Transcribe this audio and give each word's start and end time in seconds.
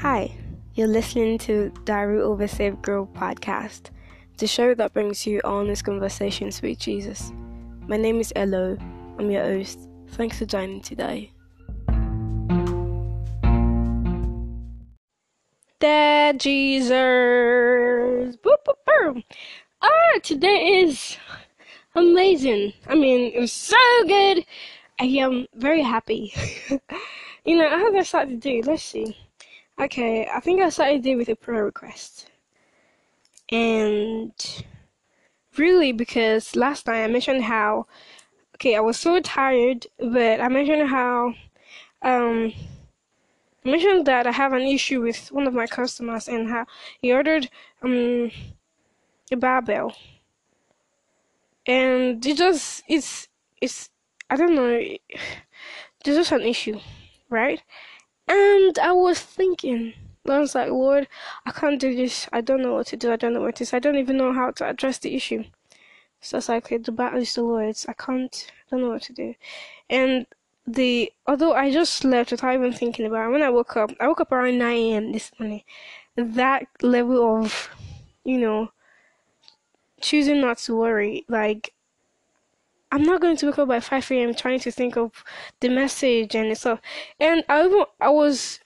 Hi, 0.00 0.30
you're 0.74 0.88
listening 0.88 1.38
to 1.38 1.72
Diary 1.86 2.20
of 2.20 2.42
a 2.42 2.46
Saved 2.46 2.82
Girl 2.82 3.06
podcast, 3.06 3.88
the 4.36 4.46
show 4.46 4.74
that 4.74 4.92
brings 4.92 5.26
you 5.26 5.40
honest 5.42 5.86
conversations 5.86 6.60
with 6.60 6.78
Jesus. 6.78 7.32
My 7.88 7.96
name 7.96 8.20
is 8.20 8.30
Elo. 8.36 8.76
I'm 9.18 9.30
your 9.30 9.42
host. 9.42 9.88
Thanks 10.08 10.38
for 10.38 10.44
joining 10.44 10.82
today. 10.82 11.32
Dad 15.80 16.40
Jesus. 16.40 16.92
Boop, 18.36 18.58
boop, 18.66 18.76
boop. 18.86 19.24
Ah, 19.80 20.18
today 20.22 20.82
is 20.82 21.16
amazing. 21.94 22.74
I 22.86 22.96
mean, 22.96 23.32
it 23.32 23.40
was 23.40 23.50
so 23.50 23.78
good. 24.06 24.44
I 25.00 25.04
am 25.04 25.46
very 25.54 25.80
happy. 25.80 26.34
you 27.46 27.56
know, 27.56 27.70
how 27.70 27.90
did 27.90 27.98
I 27.98 28.02
start 28.02 28.28
to 28.28 28.36
do? 28.36 28.60
Let's 28.62 28.82
see. 28.82 29.16
Okay, 29.80 30.26
I 30.28 30.40
think 30.40 30.60
I 30.60 30.68
started 30.68 31.02
the 31.02 31.10
day 31.10 31.16
with 31.16 31.28
a 31.30 31.36
prayer 31.36 31.64
request. 31.64 32.30
And 33.50 34.32
really, 35.56 35.92
because 35.92 36.56
last 36.56 36.86
night 36.86 37.04
I 37.04 37.06
mentioned 37.08 37.44
how, 37.44 37.86
okay, 38.56 38.76
I 38.76 38.80
was 38.80 38.98
so 38.98 39.20
tired, 39.20 39.86
but 39.98 40.40
I 40.40 40.48
mentioned 40.48 40.88
how, 40.90 41.34
um, 42.02 42.52
I 43.66 43.68
mentioned 43.70 44.06
that 44.06 44.26
I 44.26 44.32
have 44.32 44.54
an 44.54 44.62
issue 44.62 45.02
with 45.02 45.30
one 45.30 45.46
of 45.46 45.52
my 45.52 45.66
customers 45.66 46.26
and 46.28 46.48
how 46.48 46.66
he 47.02 47.12
ordered, 47.12 47.50
um, 47.82 48.30
a 49.30 49.36
barbell. 49.36 49.94
And 51.66 52.24
it 52.24 52.36
just, 52.36 52.82
it's, 52.88 53.28
it's, 53.60 53.90
I 54.30 54.36
don't 54.36 54.54
know, 54.54 54.68
there's 56.04 56.16
just 56.16 56.32
an 56.32 56.42
issue, 56.42 56.78
right? 57.28 57.62
And 58.28 58.78
I 58.78 58.92
was 58.92 59.20
thinking, 59.20 59.94
I 60.28 60.38
was 60.38 60.54
like, 60.54 60.70
Lord, 60.70 61.06
I 61.44 61.52
can't 61.52 61.80
do 61.80 61.94
this. 61.94 62.28
I 62.32 62.40
don't 62.40 62.62
know 62.62 62.74
what 62.74 62.88
to 62.88 62.96
do. 62.96 63.12
I 63.12 63.16
don't 63.16 63.34
know 63.34 63.40
what 63.40 63.56
to 63.56 63.66
say. 63.66 63.76
I 63.76 63.80
don't 63.80 63.98
even 63.98 64.16
know 64.16 64.32
how 64.32 64.50
to 64.52 64.68
address 64.68 64.98
the 64.98 65.14
issue. 65.14 65.44
So 66.20 66.38
it's 66.38 66.48
like, 66.48 66.64
okay, 66.64 66.78
the 66.78 66.92
battle 66.92 67.20
is 67.20 67.34
the 67.34 67.42
Lord's. 67.42 67.86
I 67.86 67.92
can't, 67.92 68.50
I 68.50 68.70
don't 68.70 68.80
know 68.80 68.90
what 68.90 69.02
to 69.02 69.12
do. 69.12 69.34
And 69.88 70.26
the, 70.66 71.12
although 71.26 71.54
I 71.54 71.70
just 71.70 71.94
slept 71.94 72.32
without 72.32 72.54
even 72.54 72.72
thinking 72.72 73.06
about 73.06 73.28
it, 73.28 73.32
when 73.32 73.42
I 73.42 73.50
woke 73.50 73.76
up, 73.76 73.92
I 74.00 74.08
woke 74.08 74.20
up 74.20 74.32
around 74.32 74.58
9 74.58 74.76
a.m. 74.76 75.12
this 75.12 75.30
morning. 75.38 75.62
That 76.16 76.66
level 76.82 77.44
of, 77.44 77.68
you 78.24 78.38
know, 78.38 78.72
choosing 80.00 80.40
not 80.40 80.58
to 80.58 80.74
worry, 80.74 81.24
like, 81.28 81.72
I'm 82.96 83.02
not 83.02 83.20
going 83.20 83.36
to 83.36 83.46
wake 83.46 83.58
up 83.58 83.68
by 83.68 83.78
5 83.80 84.10
a.m. 84.22 84.34
trying 84.34 84.58
to 84.60 84.70
think 84.70 84.96
of 84.96 85.22
the 85.60 85.68
message 85.68 86.34
and 86.34 86.56
stuff. 86.56 86.80
And 87.20 87.44
I 87.46 87.66
even, 87.66 87.84
I 88.00 88.08
was 88.08 88.58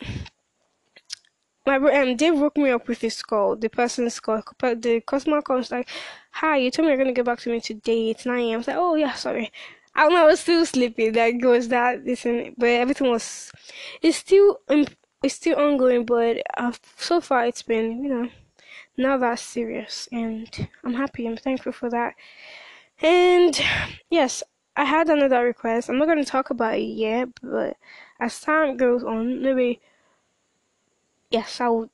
my 1.66 1.76
um 1.76 2.16
they 2.16 2.30
woke 2.30 2.56
me 2.56 2.70
up 2.70 2.86
with 2.86 3.00
this 3.00 3.22
call, 3.24 3.56
the 3.56 3.68
person's 3.68 4.20
call, 4.20 4.40
but 4.58 4.82
the 4.82 5.00
customer 5.00 5.42
was 5.48 5.72
like, 5.72 5.88
"Hi, 6.32 6.58
you 6.58 6.70
told 6.70 6.86
me 6.86 6.90
you're 6.92 6.98
gonna 6.98 7.12
get 7.12 7.24
back 7.24 7.40
to 7.40 7.50
me 7.50 7.60
today. 7.60 8.10
It's 8.10 8.24
9 8.24 8.38
a.m." 8.38 8.54
I 8.54 8.56
was 8.58 8.68
like, 8.68 8.76
"Oh 8.78 8.94
yeah, 8.94 9.14
sorry." 9.14 9.50
I 9.96 10.06
I 10.06 10.24
was 10.26 10.38
still 10.40 10.64
sleeping. 10.64 11.12
Like 11.14 11.42
was 11.42 11.66
that 11.68 12.04
this 12.04 12.24
and 12.24 12.54
but 12.56 12.68
everything 12.68 13.10
was, 13.10 13.50
it's 14.00 14.18
still 14.18 14.60
it's 15.24 15.34
still 15.34 15.58
ongoing, 15.58 16.04
but 16.06 16.40
uh, 16.56 16.72
so 16.96 17.20
far 17.20 17.46
it's 17.46 17.62
been 17.62 18.04
you 18.04 18.10
know 18.14 18.28
not 18.96 19.20
that 19.20 19.40
serious, 19.40 20.08
and 20.12 20.68
I'm 20.84 20.94
happy. 20.94 21.26
I'm 21.26 21.36
thankful 21.36 21.72
for 21.72 21.90
that. 21.90 22.14
And 23.02 23.58
yes, 24.10 24.42
I 24.76 24.84
had 24.84 25.08
another 25.08 25.44
request. 25.44 25.88
I'm 25.88 25.98
not 25.98 26.06
going 26.06 26.22
to 26.22 26.30
talk 26.30 26.50
about 26.50 26.74
it 26.74 26.82
yet, 26.82 27.28
but 27.42 27.76
as 28.18 28.40
time 28.40 28.76
goes 28.76 29.02
on, 29.02 29.42
maybe 29.42 29.80
yes, 31.30 31.60
I 31.60 31.68
will. 31.68 31.90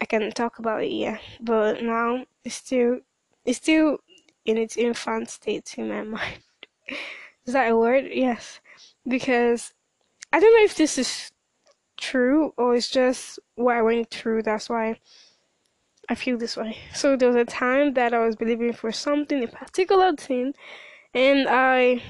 I 0.00 0.06
can 0.06 0.30
talk 0.32 0.58
about 0.58 0.82
it. 0.84 0.92
Yeah, 0.92 1.18
but 1.40 1.82
now 1.82 2.26
it's 2.44 2.56
still 2.56 3.00
it's 3.44 3.58
still 3.58 3.98
in 4.44 4.58
its 4.58 4.76
infant 4.76 5.30
state 5.30 5.74
in 5.78 5.88
my 5.88 6.02
mind. 6.18 6.42
is 7.46 7.54
that 7.54 7.70
a 7.70 7.76
word? 7.76 8.06
Yes, 8.12 8.60
because 9.06 9.72
I 10.32 10.40
don't 10.40 10.54
know 10.58 10.64
if 10.64 10.76
this 10.76 10.98
is 10.98 11.32
true 11.96 12.52
or 12.56 12.74
it's 12.76 12.90
just 12.90 13.38
what 13.54 13.76
I 13.76 13.82
went 13.82 14.10
through. 14.10 14.42
That's 14.42 14.68
why 14.68 14.98
I 16.08 16.14
feel 16.14 16.36
this 16.36 16.56
way. 16.56 16.78
So 16.92 17.16
there 17.16 17.28
was 17.28 17.36
a 17.36 17.44
time 17.44 17.94
that 17.94 18.12
I 18.12 18.18
was 18.18 18.36
believing 18.36 18.72
for 18.72 18.92
something, 18.92 19.42
a 19.42 19.48
particular 19.48 20.14
thing, 20.14 20.54
and 21.14 21.46
I, 21.48 22.02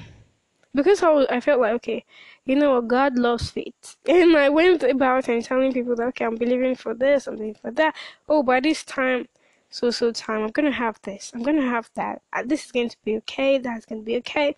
because 0.73 1.01
I, 1.01 1.09
was, 1.11 1.27
I 1.29 1.39
felt 1.39 1.61
like, 1.61 1.73
okay, 1.75 2.05
you 2.45 2.55
know 2.55 2.75
what, 2.75 2.87
God 2.87 3.17
loves 3.17 3.49
faith. 3.49 3.97
And 4.07 4.35
I 4.35 4.49
went 4.49 4.83
about 4.83 5.29
and 5.29 5.43
telling 5.43 5.73
people 5.73 5.95
that, 5.95 6.07
okay, 6.07 6.25
I'm 6.25 6.35
believing 6.35 6.75
for 6.75 6.93
this, 6.93 7.27
I'm 7.27 7.35
believing 7.35 7.61
for 7.61 7.71
that. 7.71 7.95
Oh, 8.27 8.43
by 8.43 8.59
this 8.59 8.83
time, 8.83 9.27
so 9.69 9.91
so 9.91 10.11
time, 10.11 10.43
I'm 10.43 10.51
gonna 10.51 10.71
have 10.71 10.99
this, 11.03 11.31
I'm 11.33 11.43
gonna 11.43 11.69
have 11.69 11.89
that. 11.95 12.21
Uh, 12.33 12.43
this 12.45 12.65
is 12.65 12.71
going 12.71 12.89
to 12.89 12.97
be 13.05 13.17
okay, 13.17 13.57
that's 13.57 13.85
gonna 13.85 14.01
be 14.01 14.17
okay. 14.17 14.55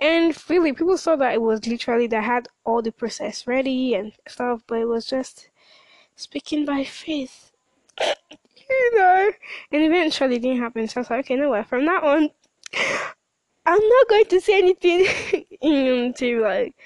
And 0.00 0.36
really, 0.48 0.72
people 0.72 0.98
saw 0.98 1.16
that 1.16 1.34
it 1.34 1.42
was 1.42 1.66
literally 1.66 2.06
that 2.08 2.22
I 2.22 2.26
had 2.26 2.48
all 2.64 2.82
the 2.82 2.92
process 2.92 3.46
ready 3.46 3.94
and 3.94 4.12
stuff, 4.28 4.62
but 4.66 4.78
it 4.78 4.88
was 4.88 5.06
just 5.06 5.48
speaking 6.16 6.64
by 6.64 6.84
faith 6.84 7.52
you 8.68 8.98
know. 8.98 9.30
And 9.72 9.82
eventually 9.82 10.36
it 10.36 10.42
didn't 10.42 10.60
happen. 10.60 10.88
So 10.88 10.98
I 10.98 11.00
was 11.00 11.10
like, 11.10 11.20
okay, 11.26 11.36
no 11.36 11.50
way. 11.50 11.62
From 11.64 11.86
that 11.86 12.02
on, 12.02 12.30
I'm 13.66 13.88
not 13.88 14.08
going 14.08 14.24
to 14.26 14.40
say 14.40 14.58
anything 14.58 15.06
into 15.60 16.40
like. 16.42 16.76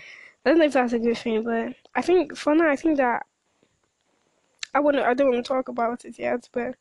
I 0.44 0.50
don't 0.50 0.58
know 0.60 0.66
if 0.66 0.72
that's 0.72 0.92
a 0.92 0.98
good 0.98 1.18
thing, 1.18 1.42
but 1.42 1.74
I 1.94 2.00
think 2.00 2.36
for 2.36 2.54
now, 2.54 2.70
I 2.70 2.76
think 2.76 2.96
that 2.96 3.26
I 4.74 4.80
want 4.80 4.96
I 4.96 5.12
don't 5.14 5.30
want 5.30 5.44
to 5.44 5.48
talk 5.48 5.68
about 5.68 6.04
it 6.04 6.18
yet, 6.18 6.48
but 6.52 6.76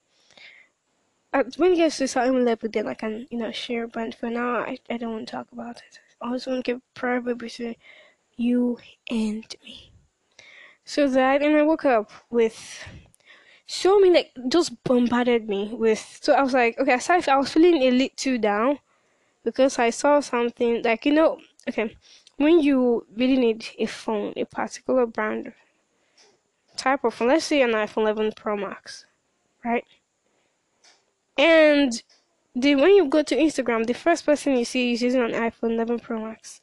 when 1.58 1.74
it 1.74 1.76
gets 1.78 1.98
to 1.98 2.06
a 2.06 2.08
certain 2.08 2.46
level, 2.46 2.70
then 2.72 2.88
I 2.88 2.94
can 2.94 3.28
you 3.30 3.38
know 3.38 3.52
share. 3.52 3.88
But 3.88 4.16
for 4.16 4.30
now, 4.30 4.60
I 4.60 4.78
I 4.90 4.98
don't 4.98 5.14
want 5.14 5.28
to 5.28 5.32
talk 5.32 5.52
about 5.52 5.78
it. 5.78 6.00
I 6.22 6.32
just 6.32 6.48
want 6.48 6.64
to 6.64 6.74
keep 6.74 6.84
private 6.94 7.38
between 7.38 7.76
you 8.36 8.78
and 9.10 9.44
me. 9.64 9.92
So 10.86 11.08
that, 11.10 11.42
and 11.42 11.58
I 11.58 11.64
woke 11.64 11.86
up 11.86 12.12
with 12.30 12.86
so 13.68 14.00
many 14.00 14.14
like 14.14 14.32
just 14.48 14.82
bombarded 14.84 15.48
me 15.50 15.70
with 15.74 16.20
so 16.22 16.34
I 16.34 16.42
was 16.42 16.54
like, 16.54 16.80
okay, 16.80 16.94
aside 16.94 17.28
I 17.28 17.38
was 17.38 17.52
feeling 17.52 17.82
a 17.84 17.92
little 17.92 18.16
too 18.16 18.38
down 18.38 18.80
because 19.44 19.78
I 19.78 19.90
saw 19.90 20.22
something 20.22 20.82
like 20.84 21.06
you 21.06 21.14
know 21.14 21.40
okay 21.68 21.96
when 22.38 22.60
you 22.60 23.06
really 23.16 23.38
need 23.38 23.66
a 23.78 23.88
phone, 23.88 24.34
a 24.38 24.46
particular 24.46 25.06
brand 25.06 25.54
type 26.78 27.04
of 27.04 27.14
phone, 27.14 27.30
let's 27.30 27.46
say 27.46 27.62
an 27.64 27.72
iPhone 27.72 28.04
11 28.04 28.34
Pro 28.36 28.56
Max, 28.56 29.06
right? 29.66 29.84
And 31.38 32.02
the 32.56 32.76
when 32.76 32.94
you 32.96 33.08
go 33.08 33.24
to 33.24 33.36
Instagram, 33.36 33.86
the 33.86 33.94
first 33.94 34.26
person 34.26 34.56
you 34.58 34.66
see 34.66 34.94
is 34.94 35.02
using 35.02 35.22
an 35.22 35.32
iPhone 35.32 35.72
11 35.74 36.00
Pro 36.00 36.24
Max. 36.24 36.62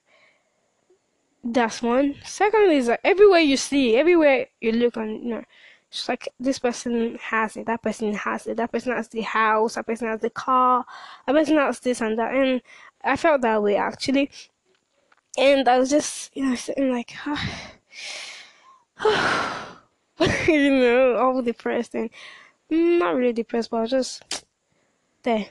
That's 1.43 1.83
one. 1.83 2.15
Second 2.25 2.71
is 2.71 2.91
everywhere 3.05 3.41
you 3.41 3.57
see, 3.57 3.97
everywhere 3.97 4.47
you 4.61 4.73
look 4.73 4.97
on, 4.97 5.23
you 5.23 5.29
know, 5.29 5.45
it's 5.95 6.09
like 6.09 6.29
this 6.41 6.59
person 6.59 7.17
has 7.23 7.57
it, 7.57 7.67
that 7.67 7.81
person 7.81 8.13
has 8.15 8.49
it, 8.49 8.57
that 8.57 8.73
person 8.73 8.93
has 8.93 9.07
the 9.09 9.21
house, 9.21 9.77
that 9.77 9.87
person 9.87 10.09
has 10.09 10.21
the 10.21 10.31
car, 10.31 10.85
that 11.27 11.33
person 11.33 11.57
has 11.57 11.79
this 11.79 12.01
and 12.01 12.19
that. 12.19 12.35
And 12.35 12.61
I 13.05 13.17
felt 13.17 13.43
that 13.43 13.63
way 13.63 13.77
actually. 13.77 14.31
And 15.39 15.69
I 15.69 15.79
was 15.79 15.91
just, 15.91 16.37
you 16.37 16.45
know, 16.45 16.57
sitting 16.57 16.93
like, 16.93 17.15
oh. 17.27 17.41
you 20.47 20.71
know, 20.71 21.17
all 21.17 21.43
depressed 21.43 21.95
and 21.95 22.11
mm, 22.71 22.99
not 22.99 23.15
really 23.15 23.33
depressed, 23.33 23.71
but 23.71 23.77
I 23.77 23.81
was 23.83 23.91
just 23.91 24.45
there. 25.23 25.47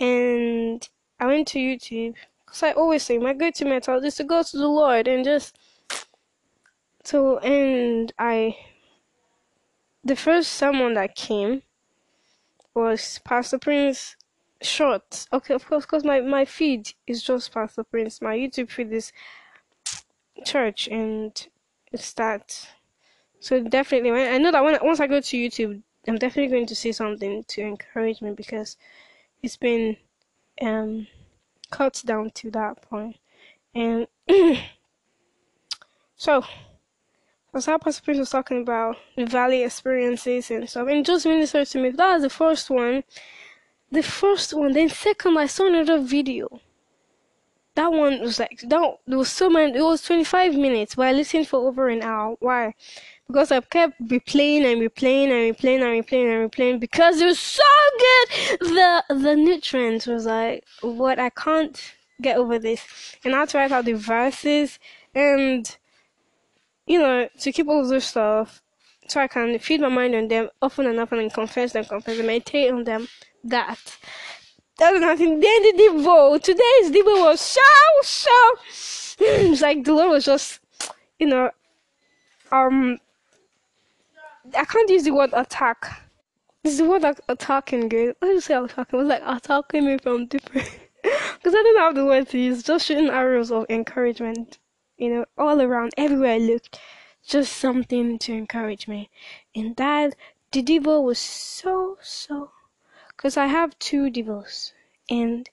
And 0.00 0.88
I 1.20 1.26
went 1.26 1.48
to 1.48 1.58
YouTube 1.58 2.14
because 2.46 2.62
I 2.62 2.72
always 2.72 3.02
say 3.02 3.18
my 3.18 3.34
go-to 3.34 3.66
method 3.66 4.04
is 4.04 4.16
to 4.16 4.24
go 4.24 4.42
to 4.42 4.56
the 4.56 4.68
Lord 4.68 5.08
and 5.08 5.24
just 5.24 5.58
so 7.04 7.38
and 7.38 8.12
I 8.18 8.56
the 10.08 10.16
first 10.16 10.52
someone 10.52 10.94
that 10.94 11.14
came 11.14 11.62
was 12.74 13.20
Pastor 13.24 13.58
Prince 13.58 14.16
Short. 14.62 15.26
Okay, 15.32 15.54
of 15.54 15.66
course, 15.66 15.84
because 15.84 16.02
my, 16.02 16.20
my 16.20 16.44
feed 16.44 16.92
is 17.06 17.22
just 17.22 17.52
Pastor 17.52 17.84
Prince. 17.84 18.22
My 18.22 18.36
YouTube 18.36 18.70
feed 18.70 18.92
is 18.92 19.12
church, 20.44 20.88
and 20.88 21.46
it's 21.92 22.12
that. 22.14 22.68
So 23.38 23.62
definitely, 23.62 24.10
when, 24.10 24.32
I 24.32 24.38
know 24.38 24.50
that 24.50 24.64
when 24.64 24.78
once 24.82 24.98
I 24.98 25.06
go 25.06 25.20
to 25.20 25.36
YouTube, 25.36 25.82
I'm 26.08 26.16
definitely 26.16 26.50
going 26.50 26.66
to 26.66 26.74
see 26.74 26.92
something 26.92 27.44
to 27.48 27.60
encourage 27.60 28.22
me 28.22 28.32
because 28.32 28.76
it's 29.42 29.56
been 29.56 29.96
um 30.62 31.06
cut 31.70 32.02
down 32.04 32.30
to 32.30 32.50
that 32.52 32.82
point, 32.82 33.16
and 33.74 34.08
so 36.16 36.42
as 37.54 37.66
how 37.66 37.78
Pastor 37.78 38.02
Prince 38.02 38.18
was 38.18 38.30
talking 38.30 38.62
about 38.62 38.96
the 39.16 39.24
valley 39.24 39.62
experiences 39.62 40.50
and 40.50 40.68
stuff, 40.68 40.88
and 40.88 41.04
just 41.04 41.26
ministered 41.26 41.66
to 41.68 41.78
me. 41.78 41.90
That 41.90 42.14
was 42.14 42.22
the 42.22 42.30
first 42.30 42.70
one. 42.70 43.04
The 43.90 44.02
first 44.02 44.52
one. 44.52 44.72
Then 44.72 44.88
second, 44.88 45.38
I 45.38 45.46
saw 45.46 45.66
another 45.66 45.98
video. 45.98 46.60
That 47.74 47.92
one 47.92 48.20
was 48.20 48.40
like 48.40 48.60
that 48.66 48.98
there 49.06 49.18
was 49.18 49.30
so 49.30 49.48
many 49.48 49.78
it 49.78 49.82
was 49.82 50.02
25 50.02 50.56
minutes 50.56 50.96
but 50.96 51.06
i 51.06 51.12
listened 51.12 51.46
for 51.46 51.60
over 51.60 51.88
an 51.88 52.02
hour. 52.02 52.36
Why? 52.40 52.74
Because 53.28 53.52
i 53.52 53.60
kept 53.60 54.02
replaying 54.02 54.64
and 54.64 54.82
replaying 54.82 55.28
and 55.30 55.56
replaying 55.56 55.82
and 55.82 56.04
replaying 56.04 56.42
and 56.42 56.50
replaying 56.50 56.80
because 56.80 57.20
it 57.20 57.26
was 57.26 57.38
so 57.38 57.62
good. 57.98 58.58
The 58.60 59.04
the 59.10 59.36
nutrients 59.36 60.08
was 60.08 60.26
like 60.26 60.64
what? 60.80 61.20
I 61.20 61.30
can't 61.30 61.80
get 62.20 62.36
over 62.36 62.58
this. 62.58 62.82
And 63.24 63.34
i 63.36 63.46
write 63.54 63.70
out 63.70 63.84
the 63.84 63.92
verses 63.92 64.80
and 65.14 65.76
you 66.88 66.98
know 66.98 67.28
to 67.38 67.52
keep 67.52 67.68
all 67.68 67.82
of 67.82 67.88
this 67.88 68.06
stuff 68.06 68.62
so 69.06 69.20
i 69.20 69.26
can 69.26 69.58
feed 69.58 69.80
my 69.80 69.88
mind 69.88 70.14
on 70.14 70.28
them 70.28 70.48
often 70.60 70.86
and 70.86 70.98
often 70.98 71.18
and 71.18 71.32
confess 71.32 71.72
them 71.72 71.84
confess 71.84 72.18
and 72.18 72.26
meditate 72.26 72.72
on 72.72 72.84
them 72.84 73.06
that 73.44 73.78
that's 74.78 75.00
nothing. 75.00 75.40
Then 75.40 75.62
the 75.62 75.72
Devo. 75.76 76.40
Today's 76.40 76.92
Devo 76.92 77.24
was 77.24 77.40
so 77.40 77.60
so. 78.00 78.30
it's 79.18 79.60
like 79.68 79.84
the 79.84 79.92
Lord 79.92 80.10
was 80.10 80.24
just, 80.24 80.60
you 81.18 81.26
know, 81.26 81.50
um. 82.52 82.98
I 84.56 84.64
can't 84.64 84.88
use 84.88 85.02
the 85.02 85.10
word 85.10 85.30
attack. 85.34 86.02
This 86.62 86.74
is 86.74 86.78
the 86.78 86.84
word 86.86 87.02
like 87.02 87.20
attacking, 87.28 87.88
good. 87.88 88.16
Let's 88.22 88.36
just 88.36 88.46
say 88.46 88.54
attacking. 88.54 88.98
It 88.98 89.02
was 89.02 89.08
like 89.08 89.22
attacking 89.26 89.84
me 89.84 89.98
from 89.98 90.26
different. 90.26 90.68
Because 91.02 91.54
I 91.54 91.62
didn't 91.62 91.78
have 91.78 91.94
the 91.94 92.04
word 92.04 92.28
to 92.30 92.38
use. 92.38 92.62
Just 92.62 92.86
shooting 92.86 93.08
arrows 93.08 93.52
of 93.52 93.66
encouragement, 93.70 94.58
you 94.98 95.10
know, 95.10 95.24
all 95.36 95.60
around, 95.62 95.92
everywhere 95.96 96.34
I 96.34 96.38
looked. 96.38 96.78
Just 97.26 97.52
something 97.56 98.18
to 98.20 98.32
encourage 98.32 98.88
me. 98.88 99.10
And 99.54 99.76
that, 99.76 100.14
the 100.52 100.62
Devo 100.62 101.02
was 101.02 101.18
so, 101.18 101.98
so 102.02 102.50
because 103.18 103.36
I 103.36 103.46
have 103.46 103.78
two 103.78 104.10
devils. 104.10 104.72
And 105.10 105.50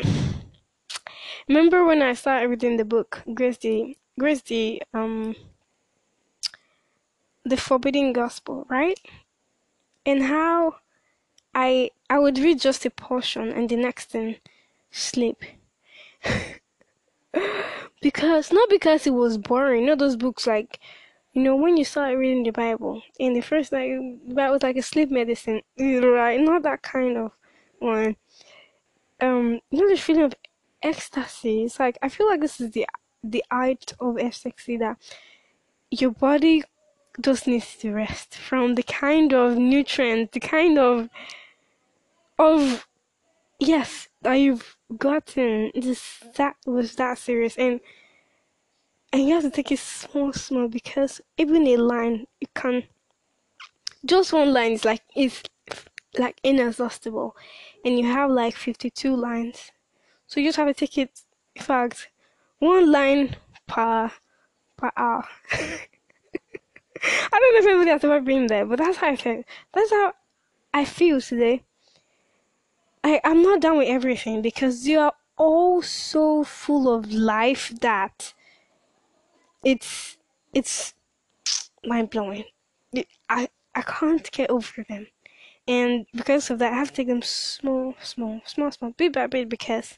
remember 1.48 1.84
when 1.84 2.02
I 2.02 2.14
started 2.14 2.48
reading 2.48 2.76
the 2.76 2.84
book, 2.84 3.22
Grace 3.34 3.58
the 3.58 3.96
Grace 4.18 4.42
the 4.42 4.82
um 4.94 5.34
the 7.44 7.56
Forbidden 7.56 8.12
Gospel, 8.12 8.64
right? 8.68 8.98
And 10.06 10.22
how 10.22 10.76
I 11.54 11.90
I 12.08 12.18
would 12.18 12.38
read 12.38 12.60
just 12.60 12.86
a 12.86 12.90
portion 12.90 13.50
and 13.50 13.68
the 13.68 13.76
next 13.76 14.10
thing 14.10 14.36
sleep. 14.90 15.42
because 18.00 18.52
not 18.52 18.68
because 18.70 19.06
it 19.06 19.14
was 19.14 19.38
boring, 19.38 19.86
not 19.86 19.98
those 19.98 20.16
books 20.16 20.46
like 20.46 20.80
you 21.38 21.44
know, 21.44 21.54
when 21.54 21.76
you 21.76 21.84
start 21.84 22.18
reading 22.18 22.42
the 22.42 22.50
Bible, 22.50 23.00
and 23.20 23.36
the 23.36 23.40
first 23.40 23.70
like 23.70 23.92
that 24.34 24.50
was 24.50 24.64
like 24.64 24.76
a 24.76 24.82
sleep 24.82 25.08
medicine, 25.08 25.62
right? 25.78 26.40
Not 26.40 26.64
that 26.64 26.82
kind 26.82 27.16
of 27.16 27.30
one. 27.78 28.16
Um, 29.20 29.60
you 29.70 29.80
know 29.80 29.88
the 29.88 29.96
feeling 29.96 30.24
of 30.24 30.34
ecstasy. 30.82 31.62
It's 31.62 31.78
like 31.78 31.96
I 32.02 32.08
feel 32.08 32.26
like 32.26 32.40
this 32.40 32.60
is 32.60 32.72
the 32.72 32.86
the 33.22 33.44
art 33.52 33.92
of 34.00 34.18
ecstasy 34.18 34.76
that 34.78 34.98
your 35.92 36.10
body 36.10 36.64
just 37.20 37.46
needs 37.46 37.76
to 37.76 37.92
rest 37.92 38.34
from 38.36 38.74
the 38.74 38.82
kind 38.82 39.32
of 39.32 39.56
nutrients, 39.56 40.32
the 40.32 40.40
kind 40.40 40.76
of 40.76 41.08
of 42.36 42.87
yes 43.58 44.08
you've 44.24 44.76
gotten. 44.96 45.70
this 45.74 46.22
that 46.36 46.56
was 46.66 46.94
that 46.96 47.18
serious 47.18 47.56
and 47.56 47.80
and 49.12 49.26
you 49.26 49.34
have 49.34 49.42
to 49.42 49.50
take 49.50 49.72
it 49.72 49.78
small, 49.78 50.32
small 50.34 50.68
because 50.68 51.20
even 51.38 51.66
a 51.66 51.76
line 51.78 52.26
you 52.40 52.46
can 52.54 52.84
just 54.04 54.32
one 54.32 54.52
line 54.52 54.72
is 54.72 54.84
like 54.84 55.02
is 55.16 55.42
like 56.18 56.40
inexhaustible, 56.42 57.36
and 57.84 57.98
you 57.98 58.06
have 58.06 58.30
like 58.30 58.54
fifty 58.54 58.90
two 58.90 59.14
lines, 59.14 59.70
so 60.26 60.40
you 60.40 60.48
just 60.48 60.56
have 60.56 60.68
to 60.68 60.74
take 60.74 60.98
it. 60.98 61.20
In 61.54 61.62
fact, 61.62 62.08
one 62.58 62.90
line 62.90 63.36
per 63.66 64.10
per 64.76 64.90
hour. 64.96 65.24
I 65.52 67.38
don't 67.38 67.54
know 67.54 67.60
if 67.60 67.66
anybody 67.66 67.90
has 67.90 68.04
ever 68.04 68.20
been 68.20 68.46
there, 68.46 68.66
but 68.66 68.78
that's 68.78 68.96
how 68.98 69.08
I 69.08 69.16
feel. 69.16 69.44
That's 69.72 69.90
how 69.90 70.14
I 70.74 70.84
feel 70.84 71.20
today. 71.20 71.62
I 73.08 73.20
I'm 73.24 73.42
not 73.42 73.60
done 73.60 73.78
with 73.78 73.88
everything 73.88 74.42
because 74.42 74.86
you 74.86 74.98
are 75.00 75.14
all 75.36 75.80
so 75.80 76.44
full 76.44 76.92
of 76.94 77.10
life 77.10 77.72
that 77.80 78.34
it's 79.64 80.18
it's 80.52 80.94
mind 81.84 82.10
blowing. 82.10 82.44
I 83.30 83.48
I 83.74 83.82
can't 83.82 84.30
get 84.30 84.50
over 84.50 84.84
them, 84.88 85.06
and 85.66 86.06
because 86.14 86.50
of 86.50 86.58
that, 86.58 86.72
I 86.74 86.76
have 86.76 86.90
to 86.90 86.96
take 86.96 87.08
them 87.08 87.22
small, 87.22 87.94
small, 88.02 88.42
small, 88.44 88.70
small, 88.72 88.90
bit 88.90 89.14
by 89.14 89.26
bit 89.26 89.48
because 89.48 89.96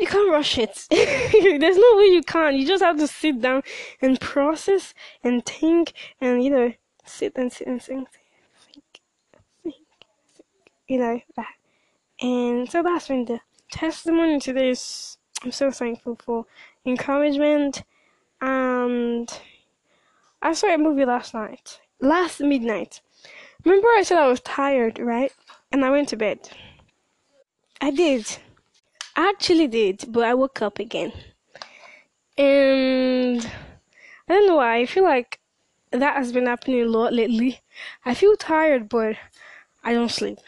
you 0.00 0.06
can't 0.08 0.30
rush 0.30 0.58
it. 0.58 0.86
There's 0.90 1.76
no 1.76 1.96
way 1.98 2.06
you 2.06 2.22
can. 2.26 2.56
You 2.56 2.66
just 2.66 2.82
have 2.82 2.98
to 2.98 3.06
sit 3.06 3.40
down 3.40 3.62
and 4.02 4.20
process 4.20 4.92
and 5.22 5.46
think 5.46 5.92
and 6.20 6.42
you 6.42 6.50
know 6.50 6.72
sit 7.04 7.32
and 7.36 7.52
sit 7.52 7.68
and 7.68 7.80
think, 7.80 8.08
think, 8.66 8.84
think, 9.62 9.62
think 9.62 9.76
you 10.88 10.98
know 10.98 11.20
that. 11.36 11.59
And 12.20 12.70
so 12.70 12.82
that's 12.82 13.08
been 13.08 13.24
the 13.24 13.40
testimony 13.72 14.40
today. 14.40 14.74
I'm 15.42 15.52
so 15.52 15.70
thankful 15.70 16.16
for 16.22 16.46
encouragement 16.84 17.82
and 18.40 19.30
I 20.42 20.52
saw 20.52 20.74
a 20.74 20.78
movie 20.78 21.04
last 21.04 21.34
night. 21.34 21.80
Last 22.00 22.40
midnight. 22.40 23.00
Remember 23.64 23.88
I 23.88 24.02
said 24.02 24.18
I 24.18 24.28
was 24.28 24.40
tired, 24.40 24.98
right? 24.98 25.32
And 25.72 25.84
I 25.84 25.90
went 25.90 26.08
to 26.10 26.16
bed. 26.16 26.50
I 27.80 27.90
did. 27.90 28.38
I 29.16 29.28
actually 29.28 29.66
did, 29.66 30.04
but 30.08 30.24
I 30.24 30.34
woke 30.34 30.62
up 30.62 30.78
again. 30.78 31.12
And 32.36 33.50
I 34.28 34.32
don't 34.32 34.46
know 34.46 34.56
why. 34.56 34.76
I 34.76 34.86
feel 34.86 35.04
like 35.04 35.40
that 35.90 36.16
has 36.16 36.32
been 36.32 36.46
happening 36.46 36.82
a 36.82 36.86
lot 36.86 37.12
lately. 37.12 37.60
I 38.04 38.14
feel 38.14 38.36
tired, 38.36 38.88
but 38.88 39.16
I 39.82 39.92
don't 39.92 40.10
sleep. 40.10 40.38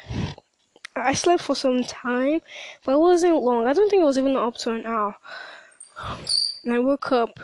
I 0.94 1.14
slept 1.14 1.42
for 1.42 1.54
some 1.54 1.84
time, 1.84 2.40
but 2.84 2.92
it 2.92 3.00
wasn't 3.00 3.42
long. 3.42 3.66
I 3.66 3.72
don't 3.72 3.88
think 3.88 4.02
it 4.02 4.06
was 4.06 4.18
even 4.18 4.36
up 4.36 4.56
to 4.58 4.72
an 4.72 4.86
hour. 4.86 5.16
And 6.64 6.74
I 6.74 6.78
woke 6.78 7.12
up 7.12 7.38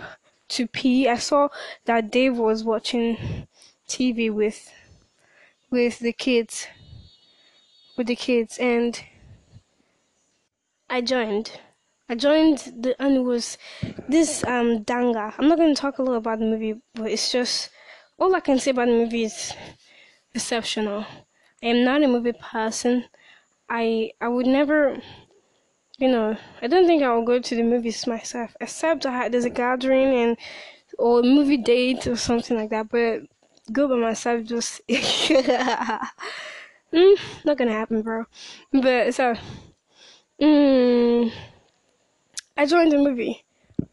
to 0.49 0.67
pee. 0.67 1.09
I 1.09 1.17
saw 1.17 1.49
that 1.85 2.11
Dave 2.11 2.37
was 2.37 2.65
watching 2.65 3.47
TV 3.89 4.31
with 4.31 4.71
with 5.71 5.99
the 5.99 6.13
kids 6.13 6.67
with 7.97 8.07
the 8.07 8.17
kids 8.17 8.57
and 8.59 9.03
I 10.89 11.01
joined. 11.01 11.61
I 12.09 12.15
joined 12.15 12.59
the 12.81 12.95
and 13.03 13.17
it 13.17 13.21
was 13.21 13.59
this 14.09 14.45
um 14.45 14.85
danga. 14.85 15.35
I'm 15.39 15.49
not 15.49 15.59
gonna 15.59 15.75
talk 15.75 15.99
a 15.99 16.03
lot 16.03 16.17
about 16.17 16.39
the 16.39 16.47
movie, 16.47 16.81
but 16.95 17.11
it's 17.11 17.31
just 17.33 17.71
all 18.19 18.35
I 18.35 18.41
can 18.41 18.59
say 18.59 18.71
about 18.71 18.87
the 18.87 18.93
movie 18.93 19.25
is 19.25 19.53
exceptional. 20.35 21.05
I 21.63 21.67
am 21.67 21.85
not 21.85 22.03
a 22.03 22.09
movie 22.09 22.33
person. 22.33 23.05
I 23.69 24.13
I 24.21 24.29
would 24.29 24.47
never 24.47 25.01
you 25.99 26.09
know, 26.09 26.37
I 26.63 26.69
don't 26.69 26.87
think 26.87 27.03
I'll 27.03 27.25
go 27.25 27.41
to 27.41 27.55
the 27.57 27.63
movies 27.63 28.07
myself, 28.07 28.57
except 28.61 29.05
I 29.05 29.11
had, 29.17 29.33
there's 29.33 29.45
a 29.45 29.51
gathering 29.51 30.15
and 30.15 30.37
or 30.97 31.21
a 31.21 31.23
movie 31.25 31.57
date 31.57 32.07
or 32.07 32.17
something 32.17 32.57
like 32.57 32.71
that. 32.71 32.89
But 32.89 33.23
go 33.73 33.89
by 33.89 33.97
myself, 33.97 34.45
just 34.45 34.81
mm, 34.89 36.09
not 37.45 37.59
gonna 37.59 37.73
happen, 37.73 38.03
bro. 38.03 38.27
But 38.73 39.15
so, 39.15 39.35
mm, 40.41 41.33
I 42.57 42.67
joined 42.67 42.93
the 42.93 42.99
movie. 42.99 43.45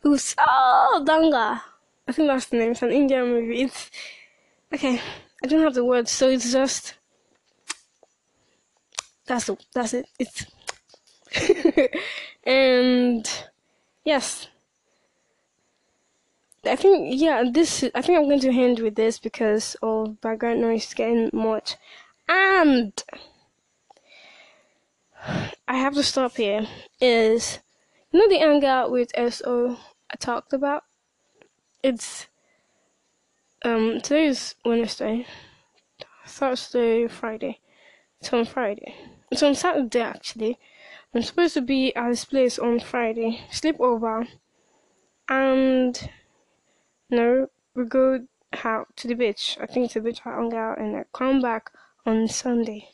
Who's 0.01 0.35
oh 0.37 1.03
Danga. 1.07 1.61
I 2.07 2.11
think 2.11 2.27
that's 2.27 2.45
the 2.45 2.57
name. 2.57 2.71
It's 2.71 2.83
an 2.83 2.91
Indian 2.91 3.29
movie. 3.29 3.63
It's 3.63 3.89
okay. 4.71 5.01
I 5.43 5.47
don't 5.47 5.63
have 5.63 5.73
the 5.73 5.83
words, 5.83 6.11
so 6.11 6.29
it's 6.29 6.51
just 6.51 6.93
that's 9.25 9.49
it. 9.49 9.65
That's 9.73 9.93
it. 9.93 10.07
It's 10.19 10.45
and 12.43 13.29
yes, 14.03 14.47
I 16.63 16.75
think 16.75 17.19
yeah, 17.19 17.43
this 17.49 17.83
I 17.93 18.01
think 18.01 18.17
I'm 18.17 18.25
going 18.25 18.39
to 18.41 18.49
end 18.49 18.79
with 18.79 18.95
this 18.95 19.19
because 19.19 19.75
of 19.81 20.19
background 20.21 20.61
noise 20.61 20.93
getting 20.93 21.29
much, 21.33 21.75
and 22.27 22.91
I 25.67 25.75
have 25.77 25.93
to 25.95 26.03
stop 26.03 26.37
here. 26.37 26.67
Is 27.01 27.59
you 28.11 28.19
know 28.19 28.29
the 28.29 28.39
hangout 28.39 28.91
with 28.91 29.11
SO 29.33 29.77
I 30.11 30.15
talked 30.17 30.53
about? 30.53 30.83
It's 31.83 32.27
um 33.63 33.99
today 34.01 34.27
is 34.27 34.55
Wednesday, 34.63 35.25
Thursday, 36.25 37.07
Friday. 37.07 37.59
It's 38.19 38.31
on 38.33 38.45
Friday. 38.45 38.95
It's 39.31 39.43
on 39.43 39.55
Saturday 39.55 40.01
actually. 40.01 40.59
I'm 41.13 41.21
supposed 41.21 41.53
to 41.53 41.61
be 41.61 41.95
at 41.95 42.09
this 42.09 42.25
place 42.25 42.59
on 42.59 42.79
Friday, 42.79 43.41
sleep 43.49 43.79
over, 43.79 44.27
and 45.29 46.09
no, 47.09 47.49
we 47.73 47.85
go 47.85 48.27
out 48.63 48.87
to 48.97 49.07
the 49.07 49.13
beach. 49.13 49.57
I 49.61 49.65
think 49.65 49.85
it's 49.85 49.95
a 49.95 50.01
beach 50.01 50.21
I 50.25 50.33
hung 50.33 50.53
out 50.53 50.79
and 50.79 50.95
I 50.95 51.05
come 51.13 51.41
back 51.41 51.71
on 52.05 52.27
Sunday. 52.27 52.89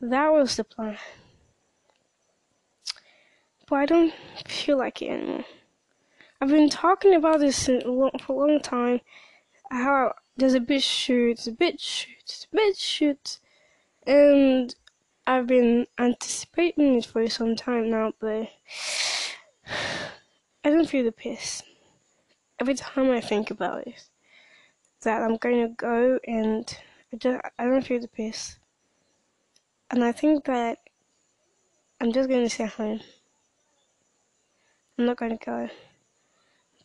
That 0.00 0.32
was 0.32 0.56
the 0.56 0.64
plan. 0.64 0.98
but 3.68 3.76
I 3.76 3.86
don't 3.86 4.14
feel 4.46 4.78
like 4.78 5.02
it 5.02 5.10
anymore. 5.10 5.44
I've 6.40 6.48
been 6.48 6.70
talking 6.70 7.14
about 7.14 7.40
this 7.40 7.66
for 7.66 7.78
a 7.82 8.32
long 8.32 8.60
time. 8.60 9.00
How 9.70 10.14
there's 10.36 10.54
a 10.54 10.60
bit 10.60 10.82
shoot, 10.82 11.46
a 11.46 11.52
bit 11.52 11.80
shoot, 11.80 12.46
a 12.52 12.56
bit 12.56 12.76
shoot, 12.76 13.38
and 14.06 14.74
I've 15.28 15.46
been 15.46 15.86
anticipating 15.98 16.94
it 16.94 17.04
for 17.04 17.28
some 17.28 17.54
time 17.54 17.90
now, 17.90 18.14
but 18.18 18.48
I 20.64 20.70
don't 20.70 20.88
feel 20.88 21.04
the 21.04 21.12
piss. 21.12 21.62
Every 22.58 22.74
time 22.74 23.10
I 23.10 23.20
think 23.20 23.50
about 23.50 23.86
it, 23.86 24.08
that 25.02 25.20
I'm 25.20 25.36
going 25.36 25.68
to 25.68 25.74
go 25.74 26.18
and 26.26 26.64
I 27.12 27.16
just 27.18 27.44
I 27.58 27.66
don't 27.66 27.86
feel 27.86 28.00
the 28.00 28.08
piss, 28.08 28.56
and 29.90 30.02
I 30.02 30.12
think 30.12 30.46
that 30.46 30.78
I'm 32.00 32.10
just 32.10 32.30
going 32.30 32.44
to 32.44 32.48
stay 32.48 32.64
home. 32.64 33.00
I'm 34.96 35.04
not 35.04 35.18
going 35.18 35.36
to 35.36 35.44
go. 35.44 35.68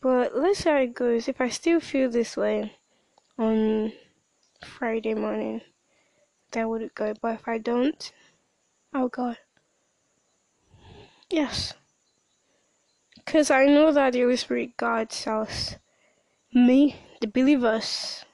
But 0.02 0.36
let's 0.36 0.58
see 0.58 0.68
how 0.68 0.76
it 0.76 0.92
goes. 0.92 1.28
If 1.28 1.40
I 1.40 1.48
still 1.48 1.80
feel 1.80 2.10
this 2.10 2.36
way 2.36 2.74
on 3.38 3.94
Friday 4.62 5.14
morning, 5.14 5.62
then 6.50 6.68
would 6.68 6.94
go. 6.94 7.14
But 7.22 7.36
if 7.36 7.48
I 7.48 7.56
don't, 7.56 8.12
I'll 8.94 9.08
go. 9.08 9.34
Yes. 11.28 11.74
Because 13.16 13.50
I 13.50 13.66
know 13.66 13.92
that 13.92 14.12
the 14.12 14.20
Holy 14.20 14.36
Spirit 14.36 14.80
us, 15.26 15.76
me, 16.52 16.96
the 17.20 17.26
believers, 17.26 18.24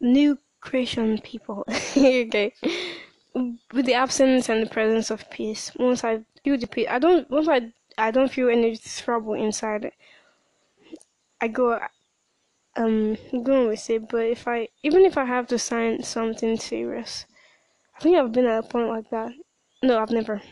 new 0.00 0.38
creation 0.60 1.18
people. 1.18 1.64
okay. 1.96 2.52
With 3.72 3.86
the 3.86 3.94
absence 3.94 4.48
and 4.48 4.62
the 4.62 4.70
presence 4.70 5.10
of 5.10 5.30
peace. 5.30 5.70
Once 5.78 6.02
I 6.02 6.22
feel 6.42 6.58
the 6.58 6.66
peace, 6.66 6.88
I 6.90 6.98
don't. 6.98 7.30
Once 7.30 7.48
I 7.48 7.72
I 7.98 8.10
don't 8.10 8.32
feel 8.32 8.48
any 8.48 8.76
trouble 8.76 9.34
inside. 9.34 9.92
I 11.40 11.48
go 11.48 11.80
um 12.76 13.16
going 13.30 13.68
with 13.68 13.88
it, 13.90 14.08
but 14.08 14.24
if 14.26 14.48
I 14.48 14.68
even 14.82 15.04
if 15.04 15.16
I 15.16 15.24
have 15.24 15.46
to 15.48 15.58
sign 15.58 16.02
something 16.02 16.56
serious, 16.56 17.26
I 17.96 18.02
think 18.02 18.16
I've 18.16 18.32
been 18.32 18.46
at 18.46 18.64
a 18.64 18.68
point 18.68 18.88
like 18.88 19.10
that. 19.10 19.32
No, 19.82 19.98
I've 19.98 20.10
never. 20.10 20.42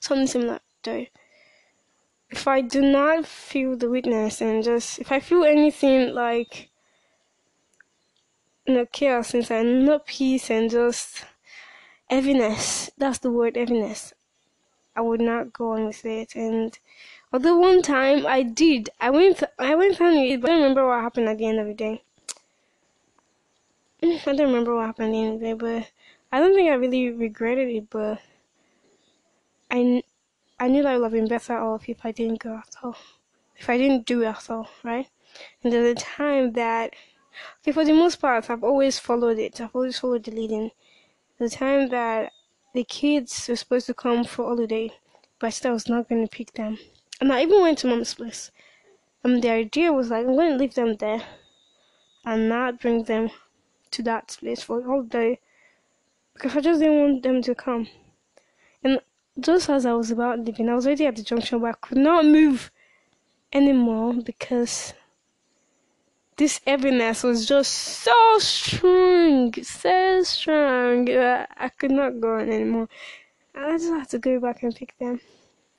Something 0.00 0.26
similar 0.26 0.60
though. 0.82 1.06
If 2.30 2.48
I 2.48 2.60
do 2.62 2.80
not 2.80 3.26
feel 3.26 3.76
the 3.76 3.88
weakness 3.88 4.40
and 4.40 4.64
just 4.64 4.98
if 4.98 5.12
I 5.12 5.20
feel 5.20 5.44
anything 5.44 6.14
like 6.14 6.70
you 8.66 8.74
know 8.74 8.86
chaos 8.86 9.34
inside, 9.34 9.66
not 9.66 10.06
peace 10.06 10.50
and 10.50 10.70
just 10.70 11.24
heaviness. 12.10 12.90
That's 12.98 13.18
the 13.18 13.30
word 13.30 13.56
heaviness. 13.56 14.12
I 14.94 15.00
would 15.00 15.20
not 15.20 15.52
go 15.52 15.72
on 15.72 15.86
with 15.86 16.04
it. 16.04 16.34
And 16.36 16.78
although 17.32 17.58
one 17.58 17.82
time 17.82 18.26
I 18.26 18.42
did, 18.42 18.90
I 19.00 19.10
went, 19.10 19.42
I 19.58 19.74
went 19.74 20.00
on 20.00 20.14
it, 20.14 20.40
but 20.40 20.50
I 20.50 20.54
don't 20.54 20.62
remember 20.62 20.86
what 20.86 21.00
happened 21.00 21.28
at 21.28 21.38
the 21.38 21.46
end 21.46 21.58
of 21.60 21.66
the 21.66 21.74
day. 21.74 22.02
I 24.02 24.20
don't 24.24 24.40
remember 24.40 24.74
what 24.74 24.86
happened 24.86 25.08
at 25.08 25.12
the 25.12 25.22
end 25.22 25.34
of 25.34 25.40
the 25.40 25.46
day, 25.46 25.52
but 25.54 25.90
I 26.32 26.40
don't 26.40 26.54
think 26.54 26.70
I 26.70 26.74
really 26.74 27.10
regretted 27.10 27.68
it. 27.68 27.90
But 27.90 28.20
I, 29.70 30.02
I 30.58 30.68
knew 30.68 30.82
that 30.82 30.92
I 30.92 30.96
would 30.96 31.04
have 31.04 31.12
been 31.12 31.28
better 31.28 31.58
off 31.58 31.88
if 31.88 32.04
I 32.04 32.10
didn't 32.10 32.40
go 32.40 32.56
at 32.56 32.74
all, 32.82 32.96
if 33.56 33.68
I 33.68 33.76
didn't 33.76 34.06
do 34.06 34.22
it 34.22 34.26
at 34.26 34.48
all, 34.48 34.68
right? 34.82 35.08
And 35.62 35.72
there's 35.72 35.92
a 35.92 35.94
time 35.94 36.52
that, 36.52 36.94
okay, 37.60 37.72
for 37.72 37.84
the 37.84 37.92
most 37.92 38.16
part, 38.16 38.48
I've 38.48 38.64
always 38.64 38.98
followed 38.98 39.38
it. 39.38 39.60
I've 39.60 39.76
always 39.76 39.98
followed 39.98 40.24
the 40.24 40.30
leading. 40.30 40.70
The 41.38 41.50
time 41.50 41.90
that 41.90 42.32
the 42.72 42.84
kids 42.84 43.48
were 43.48 43.56
supposed 43.56 43.86
to 43.86 43.94
come 43.94 44.24
for 44.24 44.46
holiday, 44.46 44.90
but 45.38 45.48
I 45.48 45.50
still 45.50 45.72
was 45.74 45.88
not 45.88 46.08
going 46.08 46.26
to 46.26 46.30
pick 46.30 46.54
them. 46.54 46.78
And 47.20 47.30
I 47.30 47.42
even 47.42 47.60
went 47.60 47.78
to 47.78 47.88
mom's 47.88 48.14
place. 48.14 48.50
And 49.22 49.42
the 49.42 49.50
idea 49.50 49.92
was 49.92 50.10
like, 50.10 50.26
I'm 50.26 50.34
going 50.34 50.52
to 50.52 50.56
leave 50.56 50.74
them 50.74 50.96
there 50.96 51.22
and 52.24 52.48
not 52.48 52.80
bring 52.80 53.04
them 53.04 53.30
to 53.90 54.02
that 54.02 54.36
place 54.40 54.62
for 54.62 54.82
holiday 54.82 55.38
because 56.42 56.56
I 56.56 56.60
just 56.60 56.80
didn't 56.80 56.98
want 56.98 57.22
them 57.22 57.40
to 57.42 57.54
come. 57.54 57.86
And 58.82 58.98
just 59.38 59.70
as 59.70 59.86
I 59.86 59.92
was 59.92 60.10
about 60.10 60.40
leaving, 60.40 60.68
I 60.68 60.74
was 60.74 60.86
already 60.86 61.06
at 61.06 61.14
the 61.14 61.22
junction 61.22 61.60
where 61.60 61.70
I 61.70 61.86
could 61.86 61.98
not 61.98 62.26
move 62.26 62.72
anymore 63.52 64.14
because 64.14 64.92
this 66.36 66.60
heaviness 66.66 67.22
was 67.22 67.46
just 67.46 67.70
so 67.72 68.38
strong, 68.40 69.54
so 69.62 70.24
strong. 70.24 71.08
I 71.08 71.70
could 71.78 71.92
not 71.92 72.20
go 72.20 72.34
on 72.34 72.50
anymore. 72.50 72.88
I 73.54 73.78
just 73.78 73.92
had 73.92 74.08
to 74.08 74.18
go 74.18 74.40
back 74.40 74.64
and 74.64 74.74
pick 74.74 74.98
them. 74.98 75.20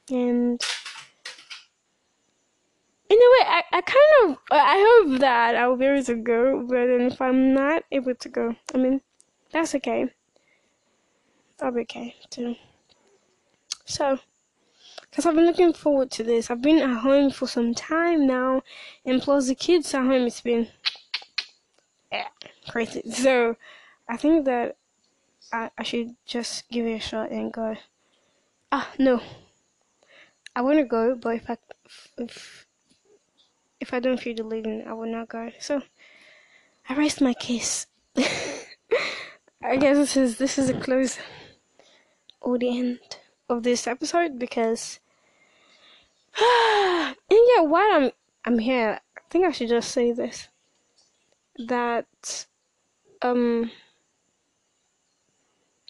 And 0.09 0.61
in 3.09 3.17
a 3.17 3.29
way, 3.33 3.47
I, 3.47 3.63
I 3.73 3.81
kind 3.81 4.31
of 4.31 4.37
I 4.49 5.01
hope 5.03 5.19
that 5.19 5.57
I'll 5.57 5.75
be 5.75 5.87
able 5.87 6.03
to 6.03 6.15
go. 6.15 6.65
But 6.65 6.85
then 6.85 7.01
if 7.01 7.19
I'm 7.19 7.53
not 7.53 7.83
able 7.91 8.15
to 8.15 8.29
go, 8.29 8.55
I 8.73 8.77
mean, 8.77 9.01
that's 9.51 9.75
okay. 9.75 10.09
That'll 11.63 11.75
be 11.75 11.83
okay 11.83 12.13
too. 12.29 12.57
So 13.85 14.19
because 15.09 15.25
I've 15.25 15.33
been 15.33 15.45
looking 15.45 15.71
forward 15.71 16.11
to 16.11 16.21
this. 16.21 16.51
I've 16.51 16.61
been 16.61 16.79
at 16.79 16.97
home 16.97 17.31
for 17.31 17.47
some 17.47 17.73
time 17.73 18.27
now, 18.27 18.63
and 19.05 19.21
plus 19.21 19.47
the 19.47 19.55
kids 19.55 19.93
at 19.93 20.01
home, 20.03 20.27
it's 20.27 20.41
been 20.41 20.67
yeah, 22.11 22.27
crazy. 22.69 23.01
So 23.09 23.55
I 24.09 24.17
think 24.17 24.43
that 24.43 24.75
I, 25.53 25.71
I 25.77 25.83
should 25.83 26.17
just 26.25 26.67
give 26.67 26.85
it 26.85 26.95
a 26.95 26.99
shot 26.99 27.31
and 27.31 27.53
go. 27.53 27.77
Ah, 28.69 28.89
no. 28.99 29.21
I 30.57 30.63
want 30.63 30.79
to 30.79 30.83
go, 30.83 31.15
but 31.15 31.35
if 31.35 31.49
I 31.49 31.57
if 32.17 32.67
if 33.79 33.93
I 33.93 34.01
don't 34.01 34.19
feel 34.19 34.35
the 34.35 34.43
leading, 34.43 34.83
I 34.85 34.91
will 34.91 35.09
not 35.09 35.29
go. 35.29 35.49
So 35.61 35.81
I 36.89 36.95
raised 36.95 37.21
my 37.21 37.33
case. 37.33 37.87
I 38.17 39.77
guess 39.77 39.95
this 39.95 40.17
is 40.17 40.37
this 40.39 40.57
is 40.57 40.69
a 40.69 40.77
close 40.77 41.17
or 42.43 42.59
the 42.59 42.77
end 42.77 42.99
of 43.49 43.63
this 43.63 43.87
episode 43.87 44.37
because 44.37 44.99
and 46.39 47.15
yeah, 47.29 47.61
while 47.61 47.91
I'm 47.91 48.11
I'm 48.45 48.59
here, 48.59 48.99
I 49.17 49.21
think 49.29 49.45
I 49.45 49.51
should 49.51 49.69
just 49.69 49.91
say 49.91 50.11
this. 50.11 50.49
That 51.67 52.45
um 53.21 53.71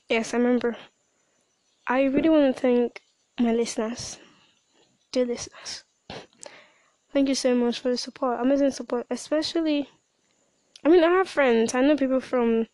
yes, 0.10 0.34
I 0.34 0.38
remember. 0.38 0.78
I 1.88 2.04
really 2.04 2.30
want 2.30 2.56
to 2.56 2.62
thank 2.62 3.02
my 3.40 3.54
listeners, 3.54 4.20
dear 5.12 5.26
listeners. 5.26 5.84
Thank 7.12 7.30
you 7.30 7.36
so 7.36 7.54
much 7.56 7.80
for 7.80 7.90
the 7.90 7.98
support, 7.98 8.40
amazing 8.40 8.72
support, 8.72 9.06
especially. 9.10 9.90
I 10.84 10.90
mean, 10.90 11.04
I 11.04 11.10
have 11.10 11.30
friends. 11.30 11.74
I 11.74 11.82
know 11.82 11.96
people 11.96 12.20
from 12.20 12.68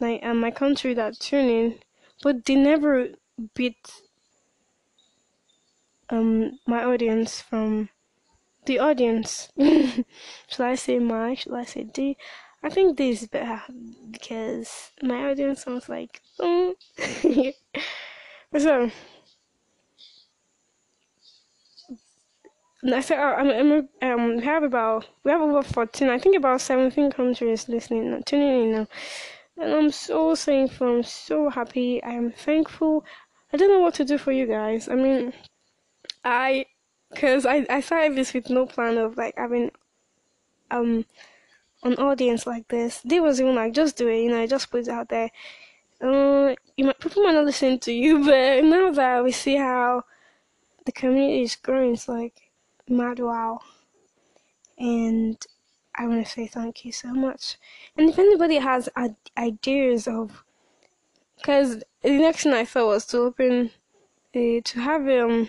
like 0.00 0.24
uh, 0.24 0.34
my 0.34 0.50
country 0.50 0.94
that 0.94 1.20
tune 1.20 1.48
in, 1.48 1.78
but 2.22 2.44
they 2.44 2.56
never 2.56 3.10
beat 3.54 4.02
um 6.10 6.58
my 6.66 6.84
audience 6.84 7.40
from 7.40 7.88
the 8.66 8.78
audience. 8.78 9.50
should 9.58 10.60
I 10.60 10.74
say 10.76 10.98
my? 10.98 11.34
Should 11.34 11.54
I 11.54 11.64
say 11.64 11.84
D? 11.84 12.16
I 12.62 12.70
think 12.70 12.96
D 12.96 13.10
is 13.10 13.26
better 13.26 13.62
because 14.10 14.92
my 15.02 15.30
audience 15.30 15.64
sounds 15.64 15.88
like. 15.88 16.20
Um. 16.40 16.74
so. 18.58 18.90
I 22.84 23.00
said, 23.00 23.18
I'm, 23.18 23.48
I'm, 23.48 23.88
um, 24.02 24.36
we 24.36 24.44
have 24.44 24.64
about, 24.64 25.06
we 25.22 25.30
have 25.30 25.40
over 25.40 25.62
14, 25.62 26.08
I 26.08 26.18
think 26.18 26.36
about 26.36 26.60
17 26.60 27.12
countries 27.12 27.68
listening, 27.68 28.20
tuning 28.24 28.64
in 28.64 28.72
now. 28.72 28.86
And 29.58 29.72
I'm 29.72 29.90
so 29.90 30.34
thankful, 30.34 30.96
I'm 30.96 31.02
so 31.02 31.50
happy, 31.50 32.02
I 32.02 32.12
am 32.12 32.32
thankful. 32.32 33.04
I 33.52 33.56
don't 33.56 33.70
know 33.70 33.80
what 33.80 33.94
to 33.94 34.04
do 34.04 34.18
for 34.18 34.32
you 34.32 34.46
guys. 34.46 34.88
I 34.88 34.94
mean, 34.94 35.32
I, 36.24 36.66
cause 37.14 37.44
I 37.44 37.66
I 37.68 37.80
started 37.80 38.16
this 38.16 38.32
with 38.32 38.48
no 38.48 38.66
plan 38.66 38.96
of 38.96 39.16
like 39.16 39.34
having 39.36 39.70
um 40.70 41.04
an 41.82 41.94
audience 41.96 42.46
like 42.46 42.68
this. 42.68 43.00
They 43.04 43.20
was 43.20 43.40
even 43.40 43.54
like 43.54 43.74
just 43.74 43.96
do 43.96 44.08
it, 44.08 44.22
you 44.22 44.30
know, 44.30 44.40
I 44.40 44.46
just 44.46 44.70
put 44.70 44.82
it 44.82 44.88
out 44.88 45.08
there. 45.08 45.30
Uh, 46.00 46.54
you 46.76 46.86
might 46.86 46.98
people 46.98 47.22
might 47.22 47.32
not 47.32 47.44
listen 47.44 47.78
to 47.80 47.92
you, 47.92 48.24
but 48.24 48.64
now 48.64 48.90
that 48.92 49.24
we 49.24 49.32
see 49.32 49.56
how 49.56 50.04
the 50.84 50.92
community 50.92 51.42
is 51.42 51.56
growing, 51.56 51.92
it's 51.94 52.08
like 52.08 52.34
mad 52.88 53.18
wow. 53.18 53.60
And 54.78 55.44
I 55.94 56.06
want 56.06 56.24
to 56.24 56.30
say 56.30 56.46
thank 56.46 56.84
you 56.84 56.92
so 56.92 57.08
much. 57.12 57.56
And 57.96 58.08
if 58.08 58.18
anybody 58.18 58.56
has 58.56 58.88
ideas 59.36 60.08
of, 60.08 60.44
because 61.36 61.82
the 62.02 62.10
next 62.10 62.44
thing 62.44 62.52
I 62.52 62.64
thought 62.64 62.86
was 62.86 63.06
to 63.06 63.18
open, 63.18 63.70
uh, 64.34 64.60
to 64.64 64.80
have 64.80 65.08
um 65.08 65.48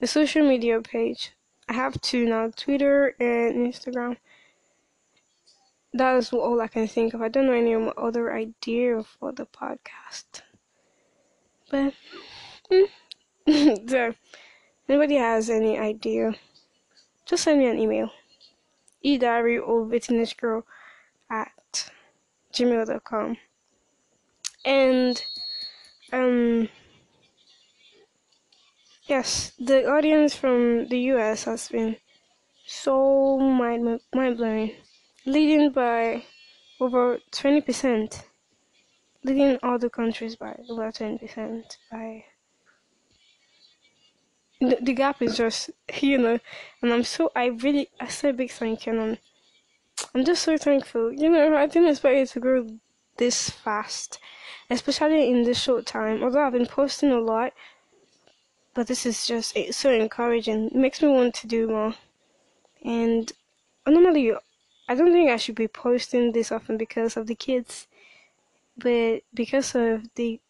the 0.00 0.06
social 0.06 0.46
media 0.46 0.80
page. 0.80 1.32
I 1.68 1.74
have 1.74 2.00
two 2.00 2.24
now 2.24 2.50
Twitter 2.56 3.14
and 3.20 3.72
Instagram. 3.72 4.16
That 5.92 6.16
is 6.16 6.32
all 6.32 6.60
I 6.60 6.68
can 6.68 6.88
think 6.88 7.14
of. 7.14 7.22
I 7.22 7.28
don't 7.28 7.46
know 7.46 7.52
any 7.52 7.74
other 7.96 8.32
idea 8.32 9.02
for 9.02 9.32
the 9.32 9.46
podcast. 9.46 10.42
But, 11.70 11.94
mm, 12.70 12.88
so, 13.90 14.14
anybody 14.88 15.16
has 15.16 15.50
any 15.50 15.78
idea, 15.78 16.34
just 17.26 17.44
send 17.44 17.58
me 17.58 17.66
an 17.66 17.78
email. 17.78 18.10
E-diary 19.02 19.58
or 19.58 19.88
teenage 19.98 20.36
girl 20.36 20.64
at 21.30 21.90
gmail.com. 22.52 23.36
And 24.64 25.24
um 26.12 26.68
yes, 29.06 29.52
the 29.58 29.86
audience 29.90 30.34
from 30.34 30.88
the 30.88 30.98
US 31.14 31.44
has 31.44 31.68
been 31.68 31.96
so 32.66 33.38
mind 33.38 34.00
mind 34.14 34.36
blowing, 34.36 34.72
leading 35.26 35.70
by 35.70 36.24
over 36.80 37.18
twenty 37.30 37.60
percent, 37.60 38.24
leading 39.24 39.58
other 39.62 39.88
countries 39.88 40.36
by 40.36 40.56
over 40.68 40.92
twenty 40.92 41.18
percent. 41.18 41.78
By 41.90 42.24
the, 44.60 44.78
the 44.80 44.92
gap 44.92 45.22
is 45.22 45.36
just 45.36 45.70
you 46.00 46.18
know, 46.18 46.38
and 46.82 46.92
I'm 46.92 47.04
so 47.04 47.32
I 47.34 47.46
really 47.46 47.88
I 47.98 48.08
say 48.08 48.32
big 48.32 48.50
thank 48.50 48.86
you, 48.86 48.92
and 48.92 49.00
I'm 49.00 49.18
I'm 50.14 50.24
just 50.24 50.42
so 50.42 50.56
thankful. 50.56 51.12
You 51.12 51.30
know, 51.30 51.56
I 51.56 51.66
didn't 51.66 51.88
expect 51.88 52.16
it 52.16 52.28
to 52.30 52.40
grow 52.40 52.66
this 53.16 53.50
fast, 53.50 54.18
especially 54.68 55.30
in 55.30 55.44
this 55.44 55.60
short 55.60 55.86
time. 55.86 56.22
Although 56.22 56.44
I've 56.44 56.52
been 56.52 56.66
posting 56.66 57.10
a 57.10 57.20
lot, 57.20 57.52
but 58.74 58.86
this 58.86 59.06
is 59.06 59.26
just 59.26 59.56
it's 59.56 59.76
so 59.76 59.90
encouraging. 59.90 60.66
It 60.66 60.74
makes 60.74 61.02
me 61.02 61.08
want 61.08 61.34
to 61.36 61.46
do 61.46 61.68
more. 61.68 61.94
And 62.84 63.32
normally, 63.86 64.32
I 64.88 64.94
don't 64.94 65.12
think 65.12 65.30
I 65.30 65.36
should 65.36 65.54
be 65.54 65.68
posting 65.68 66.32
this 66.32 66.52
often 66.52 66.76
because 66.76 67.16
of 67.16 67.26
the 67.26 67.34
kids, 67.34 67.86
but 68.76 69.22
because 69.32 69.74
of 69.74 70.14
the 70.14 70.40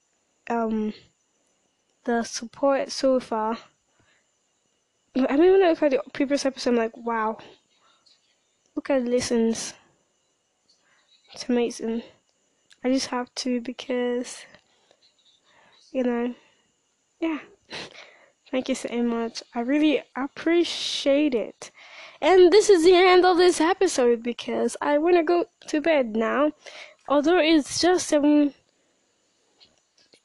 um 0.49 0.95
the 2.05 2.23
support 2.25 2.91
so 2.91 3.21
far. 3.21 3.59
I 5.17 5.37
mean, 5.37 5.53
when 5.53 5.63
I 5.63 5.71
look 5.71 5.83
at 5.83 5.91
the 5.91 6.03
previous 6.13 6.47
episode, 6.47 6.71
I'm 6.71 6.77
like, 6.77 6.97
wow, 6.97 7.39
look 8.77 8.91
at 8.91 9.05
listens. 9.05 9.75
It's 11.33 11.49
amazing. 11.49 12.03
I 12.85 12.93
just 12.93 13.09
have 13.09 13.35
to 13.37 13.61
because, 13.61 14.45
you 15.93 16.05
know, 16.05 16.35
yeah. 17.21 17.39
Thank 18.51 18.69
you 18.69 18.75
so 18.75 19.03
much. 19.03 19.43
I 19.55 19.61
really 19.61 20.03
appreciate 20.17 21.35
it. 21.35 21.71
And 22.21 22.53
this 22.53 22.69
is 22.69 22.85
the 22.85 22.95
end 22.95 23.25
of 23.25 23.37
this 23.37 23.61
episode 23.61 24.23
because 24.23 24.77
I 24.81 24.99
want 24.99 25.17
to 25.17 25.23
go 25.23 25.47
to 25.69 25.81
bed 25.81 26.17
now. 26.17 26.53
Although 27.09 27.39
it's 27.39 27.81
just 27.81 28.09
7 28.09 28.55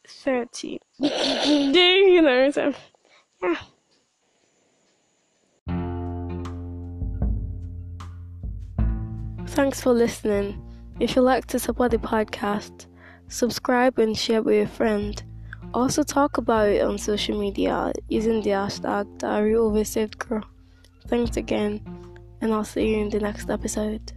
30. 0.07 0.79
you 0.99 2.21
know, 2.21 2.49
so 2.51 2.73
yeah. 3.43 3.55
Thanks 9.55 9.79
for 9.79 9.93
listening. 9.93 10.61
If 10.99 11.15
you'd 11.15 11.21
like 11.21 11.45
to 11.45 11.59
support 11.59 11.91
the 11.91 11.97
podcast, 11.97 12.87
subscribe 13.29 13.97
and 13.99 14.15
share 14.15 14.41
with 14.43 14.67
a 14.67 14.69
friend. 14.69 15.23
Also 15.73 16.03
talk 16.03 16.37
about 16.37 16.67
it 16.67 16.81
on 16.81 16.97
social 16.97 17.39
media 17.39 17.93
using 18.09 18.41
the 18.41 18.49
hashtag 18.49 19.17
Diary 19.17 19.55
of 19.55 19.73
a 19.77 19.85
Saved 19.85 20.19
Girl. 20.19 20.43
Thanks 21.07 21.37
again, 21.37 21.79
and 22.41 22.53
I'll 22.53 22.65
see 22.65 22.89
you 22.89 22.97
in 22.97 23.09
the 23.09 23.21
next 23.21 23.49
episode. 23.49 24.11